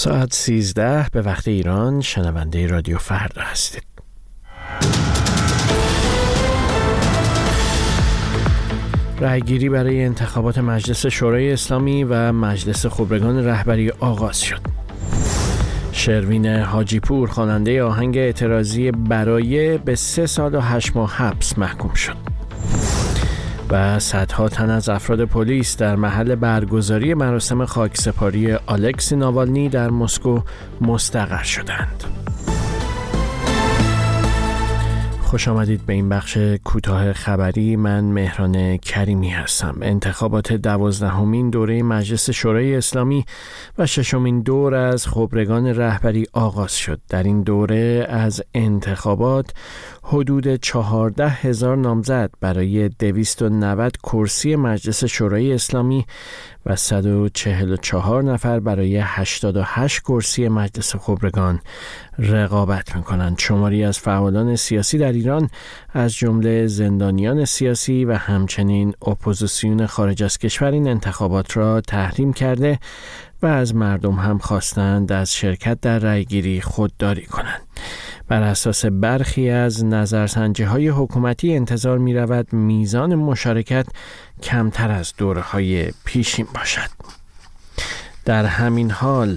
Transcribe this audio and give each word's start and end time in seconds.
ساعت 0.00 0.34
13 0.34 1.06
به 1.12 1.22
وقت 1.22 1.48
ایران 1.48 2.00
شنونده 2.00 2.66
رادیو 2.66 2.98
فردا 2.98 3.42
هستید. 3.42 3.82
رأیگیری 9.20 9.68
برای 9.68 10.04
انتخابات 10.04 10.58
مجلس 10.58 11.06
شورای 11.06 11.52
اسلامی 11.52 12.04
و 12.04 12.32
مجلس 12.32 12.86
خبرگان 12.86 13.44
رهبری 13.44 13.90
آغاز 13.90 14.40
شد. 14.40 14.60
شروین 15.92 16.46
حاجیپور 16.46 17.28
خواننده 17.28 17.82
آهنگ 17.82 18.18
اعتراضی 18.18 18.90
برای 18.90 19.78
به 19.78 19.94
سه 19.94 20.26
سال 20.26 20.54
و 20.54 20.60
هشت 20.60 20.96
ماه 20.96 21.16
حبس 21.16 21.58
محکوم 21.58 21.94
شد. 21.94 22.39
و 23.70 23.98
صدها 23.98 24.48
تن 24.48 24.70
از 24.70 24.88
افراد 24.88 25.24
پلیس 25.24 25.76
در 25.76 25.96
محل 25.96 26.34
برگزاری 26.34 27.14
مراسم 27.14 27.64
خاکسپاری 27.64 28.52
آلکسی 28.52 29.16
ناوالنی 29.16 29.68
در 29.68 29.90
مسکو 29.90 30.40
مستقر 30.80 31.42
شدند. 31.42 32.04
خوش 35.30 35.48
آمدید 35.48 35.86
به 35.86 35.92
این 35.92 36.08
بخش 36.08 36.38
کوتاه 36.64 37.12
خبری. 37.12 37.76
من 37.76 38.04
مهران 38.04 38.76
کریمی 38.76 39.28
هستم. 39.30 39.78
انتخابات 39.82 40.52
دوازدهمین 40.52 41.50
دوره 41.50 41.82
مجلس 41.82 42.30
شورای 42.30 42.76
اسلامی 42.76 43.24
و 43.78 43.86
ششمین 43.86 44.40
دور 44.40 44.74
از 44.74 45.06
خبرگان 45.06 45.66
رهبری 45.66 46.26
آغاز 46.32 46.76
شد. 46.76 47.00
در 47.08 47.22
این 47.22 47.42
دوره 47.42 48.06
از 48.08 48.42
انتخابات 48.54 49.54
حدود 50.02 50.56
چهارده 50.56 51.28
هزار 51.28 51.76
نامزد 51.76 52.30
برای 52.40 52.88
290 52.88 53.96
کرسی 53.96 54.56
مجلس 54.56 55.04
شورای 55.04 55.52
اسلامی 55.52 56.06
و 56.66 56.76
144 56.76 58.22
نفر 58.22 58.60
برای 58.60 58.96
88 58.96 60.00
کرسی 60.00 60.48
مجلس 60.48 60.96
خبرگان 60.96 61.60
رقابت 62.18 62.96
می‌کنند. 62.96 63.38
شماری 63.38 63.84
از 63.84 63.98
فعالان 63.98 64.56
سیاسی 64.56 64.98
در 64.98 65.12
ایران 65.12 65.50
از 65.92 66.12
جمله 66.12 66.66
زندانیان 66.66 67.44
سیاسی 67.44 68.04
و 68.04 68.12
همچنین 68.12 68.94
اپوزیسیون 69.06 69.86
خارج 69.86 70.22
از 70.22 70.38
کشور 70.38 70.70
این 70.70 70.88
انتخابات 70.88 71.56
را 71.56 71.80
تحریم 71.80 72.32
کرده 72.32 72.78
و 73.42 73.46
از 73.46 73.74
مردم 73.74 74.14
هم 74.14 74.38
خواستند 74.38 75.12
از 75.12 75.34
شرکت 75.34 75.80
در 75.80 75.98
رأیگیری 75.98 76.60
خودداری 76.60 77.26
کنند. 77.26 77.69
بر 78.30 78.42
اساس 78.42 78.84
برخی 78.84 79.50
از 79.50 79.84
نظرسنجی 79.84 80.62
های 80.62 80.88
حکومتی 80.88 81.54
انتظار 81.54 81.98
می 81.98 82.14
رود 82.14 82.52
میزان 82.52 83.14
مشارکت 83.14 83.86
کمتر 84.42 84.90
از 84.90 85.12
دوره 85.18 85.40
های 85.40 85.92
پیشین 86.04 86.46
باشد. 86.54 86.90
در 88.24 88.44
همین 88.44 88.90
حال 88.90 89.36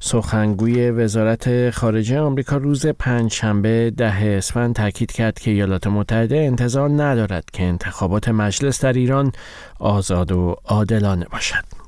سخنگوی 0.00 0.90
وزارت 0.90 1.70
خارجه 1.70 2.20
آمریکا 2.20 2.56
روز 2.56 2.86
پنجشنبه 2.86 3.92
ده 3.96 4.36
اسفند 4.38 4.74
تاکید 4.74 5.12
کرد 5.12 5.38
که 5.38 5.50
ایالات 5.50 5.86
متحده 5.86 6.36
انتظار 6.36 6.90
ندارد 6.90 7.44
که 7.52 7.62
انتخابات 7.62 8.28
مجلس 8.28 8.80
در 8.80 8.92
ایران 8.92 9.32
آزاد 9.78 10.32
و 10.32 10.56
عادلانه 10.64 11.26
باشد. 11.32 11.83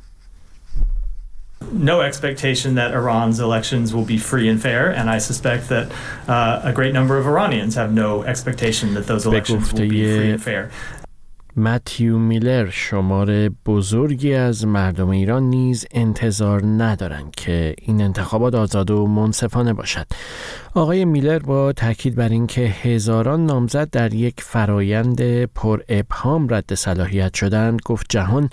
No 1.77 2.01
expectation 2.01 2.75
that 2.77 2.93
Iran's 2.93 3.41
elections 3.41 3.95
will 3.95 4.05
be 4.05 4.19
free 4.19 4.49
and 4.49 4.61
fair, 4.61 4.91
and 4.91 5.09
I 5.09 5.19
suspect 5.19 5.69
that 5.69 5.93
uh, 6.29 6.61
a 6.65 6.73
great 6.73 6.93
number 6.93 7.19
of 7.19 7.27
Iranians 7.27 7.75
have 7.75 7.93
no 7.93 8.23
expectation 8.23 8.95
that 8.95 9.07
those 9.07 9.27
elections 9.27 9.73
will 9.73 9.81
be 9.81 9.89
free 9.89 10.31
and 10.31 10.43
fair. 10.43 10.71
متیو 11.59 12.19
میلر 12.19 12.71
شمار 12.71 13.49
بزرگی 13.49 14.35
از 14.35 14.67
مردم 14.67 15.09
ایران 15.09 15.43
نیز 15.43 15.87
انتظار 15.91 16.65
ندارند 16.65 17.35
که 17.35 17.75
این 17.83 18.01
انتخابات 18.01 18.55
آزاد 18.55 18.91
و 18.91 19.07
منصفانه 19.07 19.73
باشد. 19.73 20.07
آقای 20.75 21.05
میلر 21.05 21.39
با 21.39 21.73
تاکید 21.73 22.15
بر 22.15 22.29
اینکه 22.29 22.61
هزاران 22.61 23.47
نامزد 23.47 23.91
در 23.91 24.15
یک 24.15 24.41
فرایند 24.41 25.45
پر 25.45 25.81
ابهام 25.89 26.47
رد 26.51 26.75
صلاحیت 26.75 27.35
شدند 27.35 27.81
گفت 27.85 28.07
جهان 28.09 28.51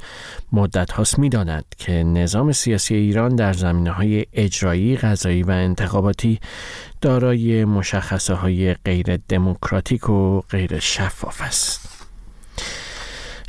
مدت 0.51 0.91
هاست 0.91 1.19
می 1.19 1.29
داند 1.29 1.65
که 1.77 1.91
نظام 1.91 2.51
سیاسی 2.51 2.95
ایران 2.95 3.35
در 3.35 3.53
زمینه 3.53 3.91
های 3.91 4.25
اجرایی، 4.33 4.97
غذایی 4.97 5.43
و 5.43 5.51
انتخاباتی 5.51 6.39
دارای 7.01 7.65
مشخصه 7.65 8.33
های 8.33 8.73
غیر 8.73 9.17
دموکراتیک 9.17 10.09
و 10.09 10.41
غیر 10.41 10.79
شفاف 10.79 11.41
است. 11.41 11.92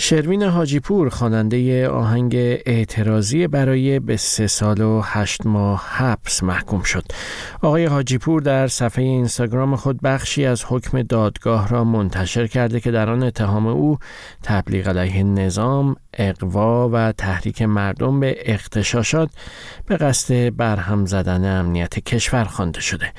شروین 0.04 0.42
حاجیپور 0.42 1.08
خواننده 1.08 1.88
آهنگ 1.88 2.34
اعتراضی 2.66 3.46
برای 3.46 4.00
به 4.00 4.16
سه 4.16 4.46
سال 4.46 4.80
و 4.80 5.00
هشت 5.04 5.46
ماه 5.46 5.84
حبس 5.96 6.42
محکوم 6.42 6.82
شد. 6.82 7.04
آقای 7.62 7.84
حاجیپور 7.84 8.42
در 8.42 8.68
صفحه 8.68 9.04
اینستاگرام 9.04 9.76
خود 9.76 10.02
بخشی 10.02 10.46
از 10.46 10.64
حکم 10.68 11.02
دادگاه 11.02 11.68
را 11.68 11.84
منتشر 11.84 12.46
کرده 12.46 12.80
که 12.80 12.90
در 12.90 13.10
آن 13.10 13.22
اتهام 13.22 13.66
او 13.66 13.98
تبلیغ 14.42 14.88
علیه 14.88 15.22
نظام، 15.22 15.96
اقوا 16.14 16.88
و 16.92 17.12
تحریک 17.12 17.62
مردم 17.62 18.20
به 18.20 18.36
اختشاشات 18.44 19.30
به 19.86 19.96
قصد 19.96 20.56
برهم 20.56 21.06
زدن 21.06 21.58
امنیت 21.60 21.98
کشور 21.98 22.44
خوانده 22.44 22.80
شده. 22.80 23.12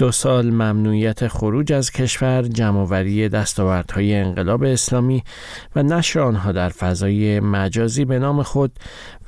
دو 0.00 0.12
سال 0.12 0.50
ممنوعیت 0.50 1.28
خروج 1.28 1.72
از 1.72 1.90
کشور، 1.90 2.42
جمعوری 2.42 3.28
دستاوردهای 3.28 4.14
انقلاب 4.14 4.62
اسلامی 4.62 5.22
و 5.76 5.82
نشر 5.82 6.20
آنها 6.20 6.52
در 6.52 6.68
فضای 6.68 7.40
مجازی 7.40 8.04
به 8.04 8.18
نام 8.18 8.42
خود 8.42 8.72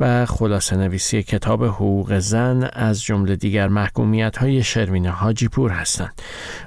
و 0.00 0.26
خلاصه 0.26 0.76
نویسی 0.76 1.22
کتاب 1.22 1.64
حقوق 1.64 2.18
زن 2.18 2.70
از 2.72 3.02
جمله 3.02 3.36
دیگر 3.36 3.68
محکومیت 3.68 4.36
های 4.36 4.62
شروین 4.62 5.06
حاجی 5.06 5.48
پور 5.48 5.70
هستند. 5.70 6.22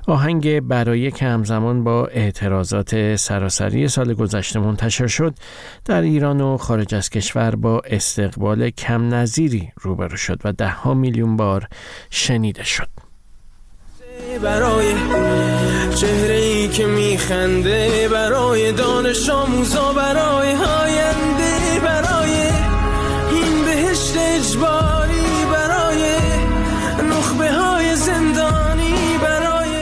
آهنگ 0.08 0.60
برای 0.60 1.12
که 1.12 1.26
همزمان 1.26 1.84
با 1.84 2.08
اعتراضات 2.08 3.16
سراسری 3.16 3.88
سال 3.88 4.14
گذشته 4.14 4.60
منتشر 4.60 5.08
شد 5.08 5.34
در 5.86 6.02
ایران 6.02 6.42
و 6.42 6.58
خارج 6.58 6.96
از 6.96 7.10
کشور 7.10 7.56
با 7.56 7.82
استقبال 7.86 8.70
کم 8.70 9.14
نظیری 9.14 9.72
روبرو 9.82 10.18
شد 10.18 10.42
و 10.44 10.52
ده 10.52 10.70
ها 10.70 10.94
میلیون 10.94 11.38
بار 11.38 11.68
شنیده 12.10 12.64
شد. 12.64 13.05
برای 14.46 14.94
چهره 15.96 16.36
ای 16.36 16.68
که 16.68 16.86
میخنده 16.86 18.10
برای 18.12 18.72
دانش 18.72 19.30
آموزا 19.30 19.94
برای 19.94 20.52
هاینده 20.52 21.80
برای 21.84 22.32
این 23.32 23.66
بهشت 23.66 24.14
اجباری 24.18 25.46
برای 25.54 26.04
نخبه 27.10 27.52
های 27.52 27.96
زندانی 27.96 29.18
برای 29.22 29.76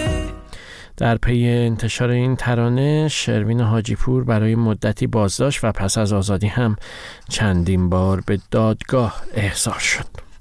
در 0.97 1.17
پی 1.17 1.47
انتشار 1.47 2.09
این 2.09 2.35
ترانه 2.35 3.07
شروین 3.07 3.61
حاجیپور 3.61 4.23
برای 4.23 4.55
مدتی 4.55 5.07
بازداشت 5.07 5.63
و 5.63 5.71
پس 5.71 5.97
از 5.97 6.13
آزادی 6.13 6.47
هم 6.47 6.75
چندین 7.29 7.89
بار 7.89 8.23
به 8.25 8.39
دادگاه 8.51 9.23
احضار 9.33 9.79
شد. 9.79 10.32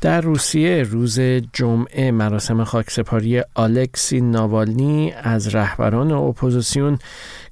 در 0.00 0.20
روسیه 0.20 0.82
روز 0.82 1.20
جمعه 1.52 2.10
مراسم 2.10 2.64
خاکسپاری 2.64 3.42
آلکسی 3.54 4.20
ناوالنی 4.20 5.12
از 5.22 5.54
رهبران 5.54 6.12
اپوزیسیون 6.12 6.98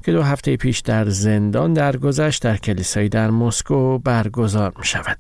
که 0.05 0.13
دو 0.13 0.23
هفته 0.23 0.57
پیش 0.57 0.81
در 0.81 1.09
زندان 1.09 1.73
درگذشت 1.73 2.43
در 2.43 2.57
کلیسایی 2.57 3.09
در 3.09 3.31
مسکو 3.31 3.99
برگزار 3.99 4.73
می 4.79 4.85
شود. 4.85 5.19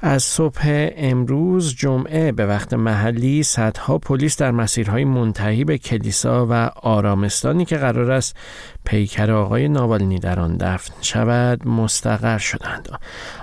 از 0.00 0.22
صبح 0.22 0.90
امروز 0.96 1.74
جمعه 1.74 2.32
به 2.32 2.46
وقت 2.46 2.74
محلی 2.74 3.42
صدها 3.42 3.98
پلیس 3.98 4.36
در 4.36 4.50
مسیرهای 4.50 5.04
منتهی 5.04 5.64
به 5.64 5.78
کلیسا 5.78 6.46
و 6.50 6.52
آرامستانی 6.82 7.64
که 7.64 7.76
قرار 7.76 8.10
است 8.10 8.36
پیکر 8.84 9.30
آقای 9.30 9.68
ناوالنی 9.68 10.18
در 10.18 10.40
آن 10.40 10.56
دفن 10.56 10.94
شود 11.00 11.68
مستقر 11.68 12.38
شدند. 12.38 12.88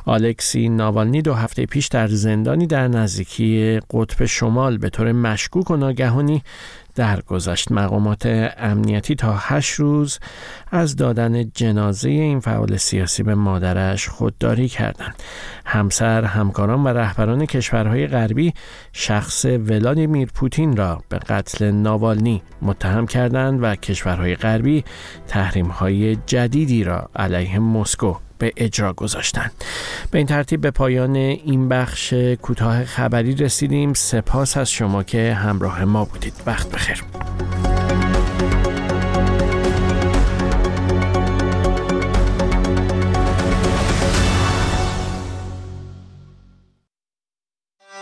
آلکسی 0.05 0.69
ناوالنی 0.69 1.21
دو 1.21 1.33
هفته 1.33 1.65
پیش 1.65 1.87
در 1.87 2.07
زندانی 2.07 2.67
در 2.67 2.87
نزدیکی 2.87 3.79
قطب 3.93 4.25
شمال 4.25 4.77
به 4.77 4.89
طور 4.89 5.11
مشکوک 5.11 5.71
و 5.71 5.75
ناگهانی 5.75 6.43
درگذشت 6.95 7.71
مقامات 7.71 8.25
امنیتی 8.57 9.15
تا 9.15 9.35
هشت 9.37 9.73
روز 9.73 10.19
از 10.71 10.95
دادن 10.95 11.51
جنازه 11.53 12.09
این 12.09 12.39
فعال 12.39 12.77
سیاسی 12.77 13.23
به 13.23 13.35
مادرش 13.35 14.09
خودداری 14.09 14.67
کردند. 14.67 15.15
همسر 15.65 16.23
همکاران 16.23 16.83
و 16.83 16.87
رهبران 16.87 17.45
کشورهای 17.45 18.07
غربی 18.07 18.53
شخص 18.93 19.45
ولادیمیر 19.45 20.29
پوتین 20.33 20.77
را 20.77 21.01
به 21.09 21.17
قتل 21.17 21.71
ناوالنی 21.71 22.41
متهم 22.61 23.07
کردند 23.07 23.63
و 23.63 23.75
کشورهای 23.75 24.35
غربی 24.35 24.83
تحریم‌های 25.27 26.15
جدیدی 26.15 26.83
را 26.83 27.09
علیه 27.15 27.59
مسکو 27.59 28.15
به 28.37 28.53
اجرا 28.57 28.93
گذاشتن. 28.93 29.51
به 30.11 30.17
این 30.17 30.27
ترتیب 30.27 30.61
به 30.61 30.71
پایان 30.71 31.15
این 31.15 31.69
بخش 31.69 32.13
کوتاه 32.13 32.85
خبری 32.85 33.35
رسیدیم. 33.35 33.93
سپاس 33.93 34.57
از 34.57 34.71
شما 34.71 35.03
که 35.03 35.33
همراه 35.33 35.85
ما 35.85 36.05
بودید. 36.05 36.33
وقت 36.45 36.71
بخیر. 36.71 37.03